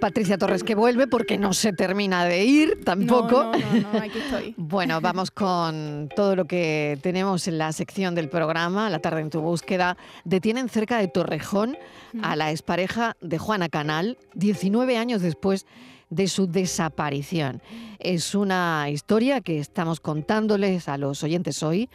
[0.00, 3.44] Patricia Torres que vuelve porque no se termina de ir tampoco.
[3.44, 4.54] No, no, no, aquí estoy.
[4.56, 9.30] bueno, vamos con todo lo que tenemos en la sección del programa, La tarde en
[9.30, 9.96] tu búsqueda.
[10.24, 11.76] Detienen cerca de Torrejón
[12.22, 15.66] a la expareja de Juana Canal, 19 años después
[16.10, 17.62] de su desaparición.
[17.98, 21.88] Es una historia que estamos contándoles a los oyentes hoy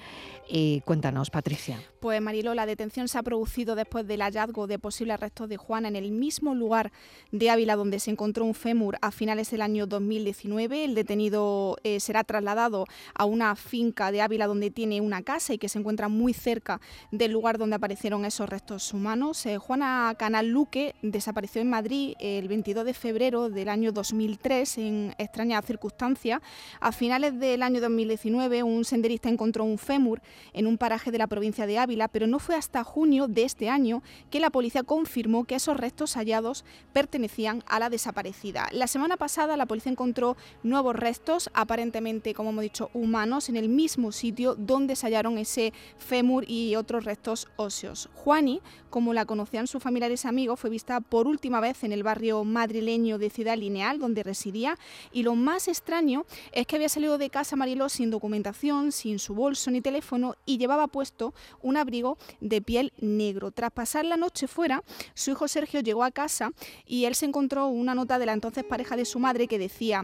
[0.48, 1.80] y cuéntanos, Patricia.
[2.00, 5.88] Pues Marilo, la detención se ha producido después del hallazgo de posibles restos de Juana
[5.88, 6.92] en el mismo lugar
[7.32, 10.86] de Ávila donde se encontró un fémur a finales del año 2019.
[10.86, 12.86] El detenido eh, será trasladado
[13.16, 16.80] a una finca de Ávila donde tiene una casa y que se encuentra muy cerca
[17.12, 19.44] del lugar donde aparecieron esos restos humanos.
[19.48, 25.16] Eh, Juana Canal Luque desapareció en Madrid el 22 de febrero del año 2003 en
[25.18, 26.42] extrañas circunstancias.
[26.80, 30.22] A finales del año 2019 un senderista encontró un fémur
[30.54, 33.70] en un paraje de la provincia de Ávila, pero no fue hasta junio de este
[33.70, 38.68] año que la policía confirmó que esos restos hallados pertenecían a la desaparecida.
[38.72, 43.70] La semana pasada la policía encontró nuevos restos, aparentemente, como hemos dicho, humanos, en el
[43.70, 48.10] mismo sitio donde se hallaron ese fémur y otros restos óseos.
[48.14, 52.04] Juani, como la conocían sus familiares y amigos, fue vista por última vez en el
[52.04, 54.78] barrio madrileño de Ciudad Lineal, donde residía,
[55.12, 59.34] y lo más extraño es que había salido de casa Mariló sin documentación, sin su
[59.36, 63.52] bolso ni teléfono, y llevaba puesto un abrigo de piel negro.
[63.52, 66.52] Tras pasar la noche fuera, su hijo Sergio llegó a casa
[66.86, 70.04] y él se encontró una nota de la entonces pareja de su madre que decía,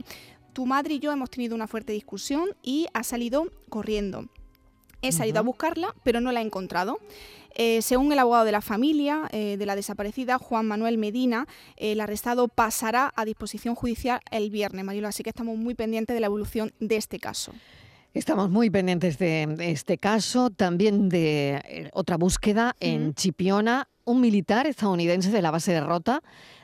[0.53, 4.28] tu madre y yo hemos tenido una fuerte discusión y ha salido corriendo.
[5.02, 6.99] He salido a buscarla, pero no la he encontrado.
[7.55, 11.99] Eh, según el abogado de la familia eh, de la desaparecida, Juan Manuel Medina, el
[11.99, 15.07] arrestado pasará a disposición judicial el viernes, Marilo.
[15.07, 17.52] Así que estamos muy pendientes de la evolución de este caso.
[18.13, 24.67] Estamos muy pendientes de este caso, también de eh, otra búsqueda en Chipiona, un militar
[24.67, 26.21] estadounidense de la base de Rota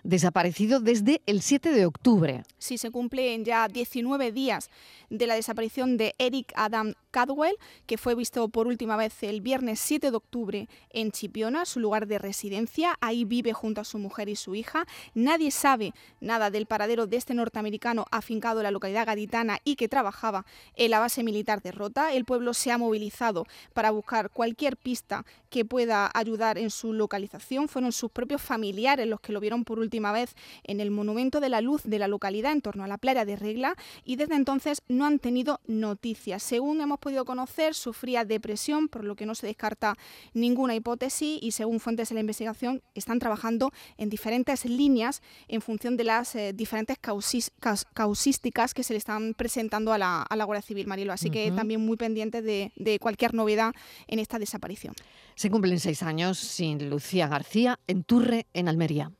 [0.07, 2.43] desaparecido desde el 7 de octubre.
[2.57, 4.69] Sí, se cumplen ya 19 días
[5.09, 9.81] de la desaparición de Eric Adam Cadwell, que fue visto por última vez el viernes
[9.81, 12.95] 7 de octubre en Chipiona, su lugar de residencia.
[13.01, 14.85] Ahí vive junto a su mujer y su hija.
[15.13, 19.89] Nadie sabe nada del paradero de este norteamericano afincado en la localidad gaditana y que
[19.89, 20.45] trabajaba
[20.75, 22.13] en la base militar de Rota.
[22.13, 27.26] El pueblo se ha movilizado para buscar cualquier pista que pueda ayudar en su localización.
[27.67, 31.49] Fueron sus propios familiares los que lo vieron por última vez en el Monumento de
[31.49, 34.81] la Luz de la localidad en torno a la playa de Regla y desde entonces
[34.87, 36.43] no han tenido noticias.
[36.43, 39.95] Según hemos podido conocer, sufría depresión, por lo que no se descarta
[40.33, 45.97] ninguna hipótesis y según fuentes de la investigación están trabajando en diferentes líneas en función
[45.97, 51.13] de las eh, diferentes causísticas que se le están presentando a la, Guardia Civil, Marilo.
[51.13, 53.73] Así que también muy pendientes de, de cualquier novedad
[54.07, 54.93] en esta desaparición.
[55.35, 59.16] Se cumplen seis años sin Lucía García en Turre, en Almería.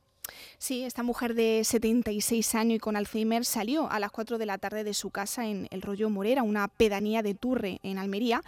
[0.58, 4.58] Sí, esta mujer de 76 años y con Alzheimer salió a las 4 de la
[4.58, 8.42] tarde de su casa en El Rollo Morera, una pedanía de Turre en Almería,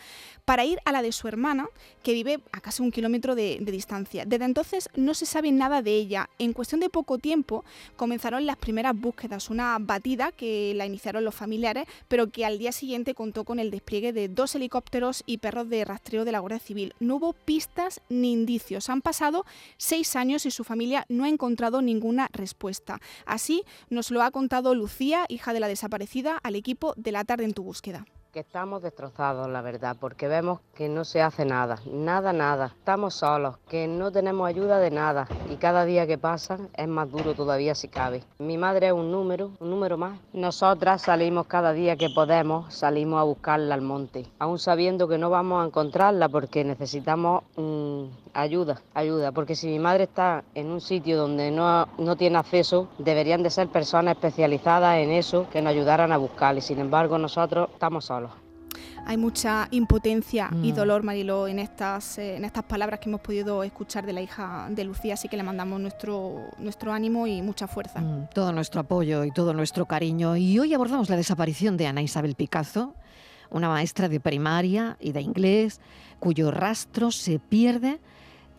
[0.45, 1.69] para ir a la de su hermana,
[2.03, 4.25] que vive a casi un kilómetro de, distancia.
[4.27, 6.29] Desde entonces no se sabe nada de ella.
[6.39, 7.65] En cuestión de poco tiempo
[7.97, 12.73] comenzaron las primeras búsquedas, una batida que la iniciaron los familiares, pero que al día
[12.73, 16.59] siguiente contó con el despliegue de dos helicópteros y perros de rastreo de la Guardia
[16.59, 16.95] Civil.
[16.99, 18.91] No hubo pistas ni indicios.
[18.91, 23.01] Han pasado seis años y su familia no ha encontrado ninguna respuesta.
[23.25, 27.45] Así nos lo ha contado Lucía, hija de la desaparecida, al equipo de la tarde
[27.45, 28.05] en tu búsqueda.
[28.33, 32.67] Que estamos destrozados, la verdad, porque vemos que no se hace nada, nada, nada.
[32.79, 37.11] Estamos solos, que no tenemos ayuda de nada y cada día que pasa es más
[37.11, 38.23] duro todavía si cabe.
[38.39, 40.17] Mi madre es un número, un número más.
[40.33, 45.29] Nosotras salimos cada día que podemos, salimos a buscarla al monte, aún sabiendo que no
[45.29, 48.05] vamos a encontrarla porque necesitamos mm,
[48.35, 52.87] ayuda, ayuda, porque si mi madre está en un sitio donde no, no tiene acceso,
[52.99, 57.19] deberían de ser personas especializadas en eso que nos ayudaran a buscarla y sin embargo
[57.19, 58.31] nosotros estamos solos.
[59.07, 60.75] Hay mucha impotencia y mm.
[60.75, 64.69] dolor, Marilo, en estas, eh, en estas palabras que hemos podido escuchar de la hija
[64.71, 68.01] de Lucía, así que le mandamos nuestro, nuestro ánimo y mucha fuerza.
[68.03, 70.37] Mm, todo nuestro apoyo y todo nuestro cariño.
[70.37, 72.95] Y hoy abordamos la desaparición de Ana Isabel Picazo,
[73.49, 75.81] una maestra de primaria y de inglés,
[76.19, 77.99] cuyo rastro se pierde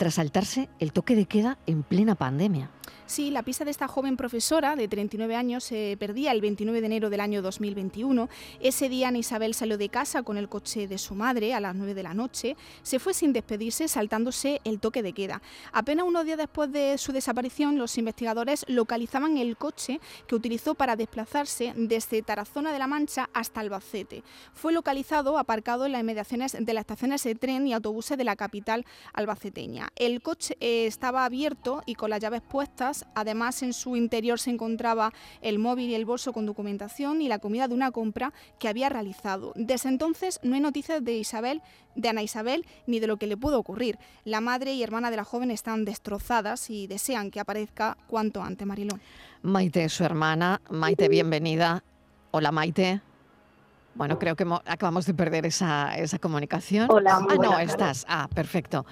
[0.01, 2.71] tras saltarse el toque de queda en plena pandemia.
[3.05, 6.85] Sí, la pista de esta joven profesora de 39 años se perdía el 29 de
[6.87, 8.29] enero del año 2021.
[8.61, 11.75] Ese día Ana Isabel salió de casa con el coche de su madre a las
[11.75, 12.55] 9 de la noche.
[12.83, 15.41] Se fue sin despedirse saltándose el toque de queda.
[15.73, 20.95] Apenas unos días después de su desaparición, los investigadores localizaban el coche que utilizó para
[20.95, 24.23] desplazarse desde Tarazona de la Mancha hasta Albacete.
[24.53, 28.37] Fue localizado aparcado en las inmediaciones de las estaciones de tren y autobuses de la
[28.37, 29.90] capital albaceteña.
[29.95, 33.05] El coche eh, estaba abierto y con las llaves puestas.
[33.13, 37.39] Además, en su interior se encontraba el móvil y el bolso con documentación y la
[37.39, 39.53] comida de una compra que había realizado.
[39.55, 41.61] Desde entonces no hay noticias de Isabel,
[41.95, 43.99] de Ana Isabel, ni de lo que le pudo ocurrir.
[44.23, 48.65] La madre y hermana de la joven están destrozadas y desean que aparezca cuanto antes,
[48.65, 49.01] Marilón.
[49.41, 50.61] Maite, su hermana.
[50.69, 51.83] Maite, bienvenida.
[52.31, 53.01] Hola, Maite.
[53.93, 56.87] Bueno, creo que acabamos de perder esa, esa comunicación.
[56.89, 58.05] Hola, Ah, no, estás.
[58.07, 58.85] Ah, perfecto.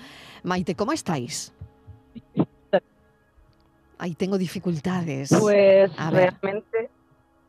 [0.43, 1.53] Maite, ¿cómo estáis?
[3.97, 5.29] Ahí tengo dificultades.
[5.39, 6.33] Pues A ver.
[6.41, 6.89] realmente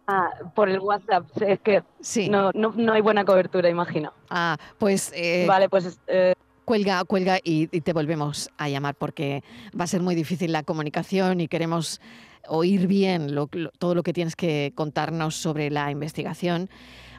[0.07, 2.29] ah, por el WhatsApp es que Sí.
[2.29, 4.13] no, no, no hay buena cobertura, imagino.
[4.31, 9.43] Ah, pues eh, Vale, pues eh, cuelga, cuelga y, y te volvemos a llamar porque
[9.79, 12.01] va a ser muy difícil la comunicación y queremos
[12.49, 16.69] oír bien lo- lo- todo lo que tienes que contarnos sobre la investigación.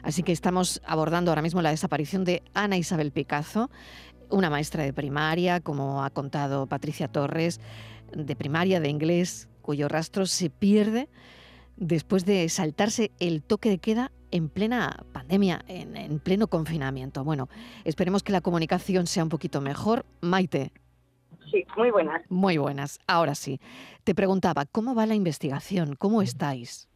[0.02, 3.70] Así que estamos abordando ahora mismo la desaparición de Ana Isabel Picazo,
[4.30, 7.60] una maestra de primaria, como ha contado Patricia Torres,
[8.12, 11.08] de primaria de inglés, cuyo rastro se pierde
[11.76, 17.22] después de saltarse el toque de queda en plena pandemia, en, en pleno confinamiento.
[17.24, 17.48] Bueno,
[17.84, 20.06] esperemos que la comunicación sea un poquito mejor.
[20.20, 20.72] Maite,
[21.50, 22.22] sí, muy buenas.
[22.28, 22.98] muy buenas.
[23.06, 23.60] Ahora sí.
[24.04, 25.94] Te preguntaba, ¿cómo va la investigación?
[25.96, 26.88] ¿Cómo estáis?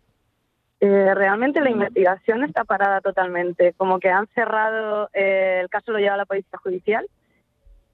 [0.80, 3.72] Eh, realmente la investigación está parada totalmente.
[3.74, 7.06] Como que han cerrado, eh, el caso lo lleva la Policía Judicial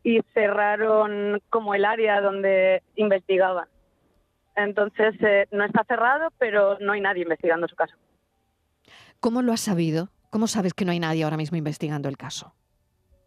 [0.02, 3.68] y cerraron como el área donde investigaban.
[4.56, 7.94] Entonces, eh, no está cerrado, pero no hay nadie investigando su caso.
[9.20, 10.08] ¿Cómo lo has sabido?
[10.30, 12.52] ¿Cómo sabes que no hay nadie ahora mismo investigando el caso?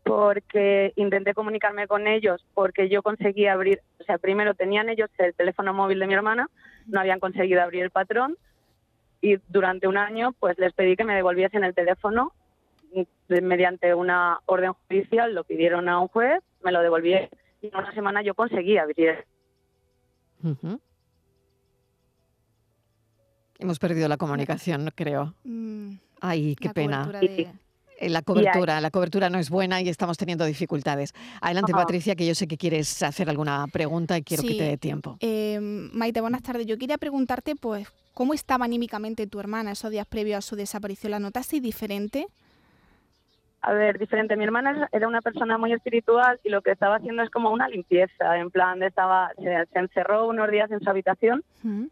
[0.06, 5.34] porque intenté comunicarme con ellos porque yo conseguí abrir, o sea, primero tenían ellos el
[5.34, 6.48] teléfono móvil de mi hermana,
[6.86, 8.38] no habían conseguido abrir el patrón
[9.26, 12.32] y durante un año pues les pedí que me devolviesen el teléfono
[13.28, 17.14] de- mediante una orden judicial, lo pidieron a un juez, me lo devolví
[17.62, 19.26] y en una semana yo conseguí abrir.
[23.58, 25.34] Hemos perdido la comunicación, creo.
[25.44, 27.08] Mm, Ay, qué pena.
[27.08, 27.52] de-
[28.02, 31.14] La cobertura, la cobertura no es buena y estamos teniendo dificultades.
[31.42, 31.82] Adelante, Ajá.
[31.84, 34.58] Patricia, que yo sé que quieres hacer alguna pregunta y quiero que Sí.
[34.58, 35.18] te dé tiempo.
[35.22, 36.66] Eh, Maite, buenas tardes.
[36.66, 41.12] Yo quería preguntarte, pues, ¿cómo estaba anímicamente tu hermana esos días previos a su desaparición?
[41.12, 42.28] ¿La notaste diferente?
[43.62, 44.36] A ver, diferente.
[44.36, 47.68] Mi hermana era una persona muy espiritual y lo que estaba haciendo es como una
[47.68, 51.86] limpieza, en plan, estaba, se, se encerró unos días en su habitación Mm,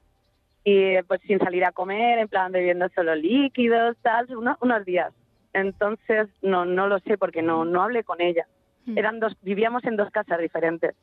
[0.65, 5.11] y pues sin salir a comer, en plan bebiendo solo líquidos, tal, uno- unos días.
[5.53, 8.47] Entonces no no lo sé porque no no hablé con ella.
[8.85, 8.97] mm.
[8.97, 10.95] Eran dos vivíamos en dos casas diferentes.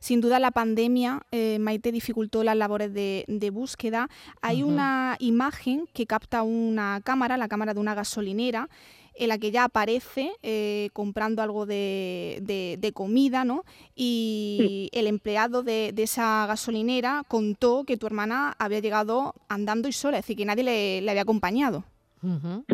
[0.00, 4.08] Sin duda la pandemia, eh, Maite, dificultó las labores de, de búsqueda.
[4.42, 8.68] Hay una imagen que capta una cámara, la cámara de una gasolinera,
[9.14, 13.64] en la que ya aparece eh, comprando algo de, de- de comida, ¿no?
[13.94, 19.92] Y el empleado de, de esa gasolinera contó que tu hermana había llegado andando y
[19.92, 21.84] sola, es decir, que nadie le, le había acompañado.
[22.22, 22.64] Ujú.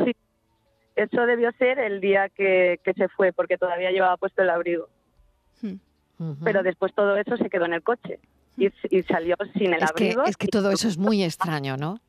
[0.96, 4.88] Eso debió ser el día que, que se fue porque todavía llevaba puesto el abrigo.
[5.62, 5.74] Mm.
[6.18, 6.36] Ujú.
[6.44, 8.18] Pero después todo eso se quedó en el coche
[8.56, 10.24] y, y salió sin el es, que, abrigo.
[10.24, 12.00] es que todo eso es muy extraño, ¿no?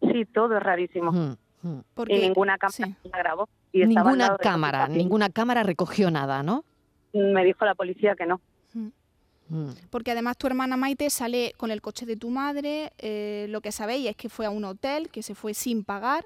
[0.00, 1.10] Sí, todo es rarísimo.
[1.10, 1.84] Ujú.
[1.94, 3.08] Porque, y ninguna cámara sí.
[3.12, 3.48] la grabó.
[3.72, 6.64] Y Ninguna cámara, ninguna cámara recogió nada, ¿no?
[7.12, 8.40] Me dijo la policía que no.
[9.90, 13.72] Porque además tu hermana Maite sale con el coche de tu madre, eh, lo que
[13.72, 16.24] sabéis es que fue a un hotel, que se fue sin pagar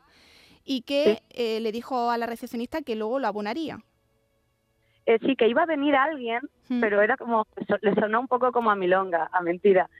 [0.64, 3.78] y que eh, le dijo a la recepcionista que luego lo abonaría.
[5.06, 6.40] Eh, sí, que iba a venir alguien,
[6.70, 9.90] Mm, pero era como, so- le sonó un poco como a milonga, a mentira.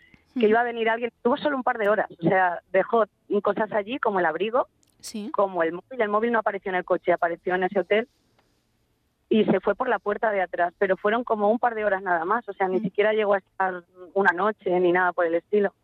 [0.41, 3.05] Que iba a venir alguien, tuvo solo un par de horas, o sea, dejó
[3.43, 4.67] cosas allí como el abrigo,
[5.01, 5.31] Sí.
[5.31, 6.01] como el móvil.
[6.01, 8.09] El móvil no apareció en el coche, apareció en ese hotel
[9.29, 12.03] y se fue por la puerta de atrás, pero fueron como un par de horas
[12.03, 12.83] nada más, o sea, ni Mm.
[12.85, 15.75] siquiera llegó a estar una noche ni nada por el estilo.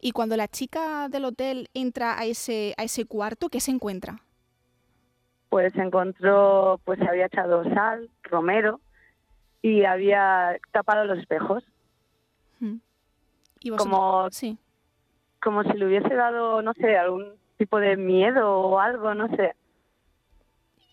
[0.00, 4.22] Y cuando la chica del hotel entra a ese, a ese cuarto, ¿qué se encuentra?
[5.50, 8.80] Pues encontró, pues se había echado sal, romero
[9.60, 11.62] y había tapado los espejos.
[13.62, 14.56] Y como Sí.
[15.42, 19.54] como si le hubiese dado, no sé, algún tipo de miedo o algo, no sé.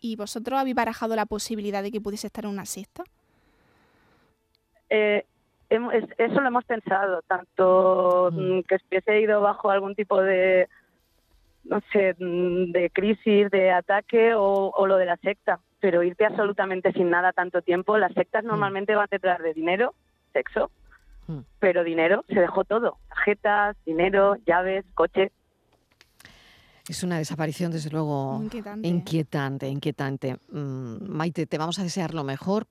[0.02, 3.04] ¿Y vosotros habéis barajado la posibilidad de que pudiese estar en una cesta?
[4.90, 5.26] Eh,
[5.70, 8.62] eso lo hemos pensado, tanto Mm.
[8.62, 10.68] que se hubiese ido bajo algún tipo de,
[11.70, 16.26] no sé, mm, de crisis, de ataque o, o lo de la secta, pero irte
[16.26, 19.94] absolutamente sin nada tanto tiempo, las sectas normalmente van detrás de dinero,
[20.34, 20.72] sexo,
[21.30, 21.40] Mm.
[21.60, 25.34] pero dinero se dejó todo, tarjetas, dinero, llaves, coche.
[26.88, 28.88] Es una desaparición, desde luego, inquietante.
[28.88, 30.38] inquietante, inquietante.
[30.52, 32.66] Mm, Maite, te vamos a desear lo mejor.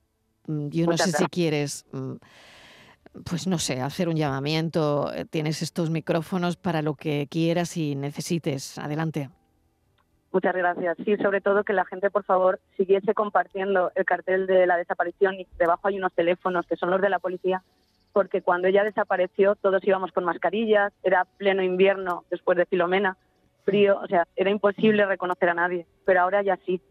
[0.46, 2.14] Mm, Yo no sé si quieres mm,
[3.24, 5.12] pues no sé, hacer un llamamiento.
[5.12, 8.78] Eh, tienes estos micrófonos para lo que quieras y necesites.
[8.78, 9.30] Adelante.
[10.32, 10.96] Muchas gracias.
[11.04, 15.34] Sí, sobre todo que la gente, por favor, siguiese compartiendo el cartel de la desaparición
[15.34, 17.62] y debajo hay unos teléfonos que son los de la policía,
[18.12, 23.16] porque cuando ella desapareció todos íbamos con mascarillas, era pleno invierno después de Filomena,
[23.64, 26.82] frío, o sea, era imposible reconocer a nadie, pero ahora ya sí.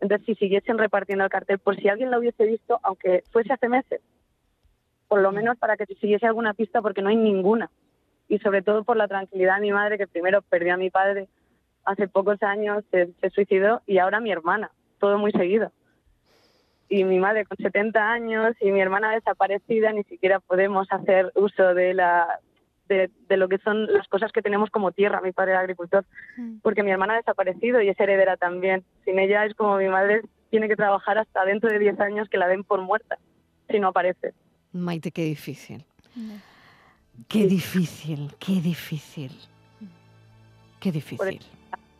[0.00, 3.68] Entonces, si siguiesen repartiendo el cartel, por si alguien lo hubiese visto, aunque fuese hace
[3.68, 4.00] meses,
[5.14, 7.70] por lo menos para que se siguiese alguna pista, porque no hay ninguna.
[8.28, 11.28] Y sobre todo por la tranquilidad de mi madre, que primero perdió a mi padre
[11.84, 15.70] hace pocos años, se, suicidó, y ahora mi hermana, todo muy seguido.
[16.88, 21.74] Y mi madre con 70 años y mi hermana desaparecida, ni siquiera podemos hacer uso
[21.74, 22.40] de la
[22.88, 26.04] de, lo que son las cosas que tenemos como tierra, mi padre era agricultor,
[26.36, 26.56] mm.
[26.60, 28.82] porque mi hermana ha desaparecido y es heredera también.
[29.04, 32.36] Sin ella es como mi madre tiene que trabajar hasta dentro de 10 años que
[32.36, 33.16] la den por muerta,
[33.70, 34.34] si no aparece.
[34.74, 35.84] Maite, qué difícil.
[37.28, 39.32] Qué difícil, qué difícil.
[40.80, 41.40] Qué difícil.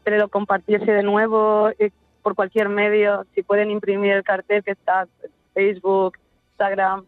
[0.02, 1.90] Pero lo compartiese de nuevo eh,
[2.22, 5.08] por cualquier medio, si pueden imprimir el cartel que está
[5.54, 6.18] Facebook,
[6.50, 7.06] Instagram,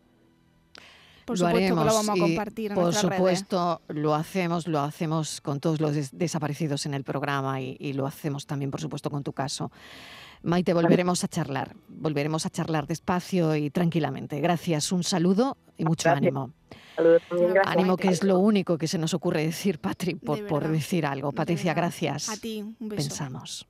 [1.27, 2.73] por lo supuesto lo vamos a compartir.
[2.73, 8.07] por supuesto, lo hacemos, lo hacemos con todos los desaparecidos en el programa y, lo
[8.07, 9.73] hacemos también, por supuesto, con tu caso.
[10.47, 14.41] Maite, volveremos a charlar, volveremos a charlar despacio y tranquilamente.
[14.41, 16.53] Gracias, un saludo y mucho ánimo.
[17.65, 21.33] ánimo que es lo único que se nos ocurre decir, Patri, por, por decir algo.
[21.33, 22.29] Patricia, gracias.
[22.29, 23.09] A ti, un beso.
[23.09, 23.67] Pensamos.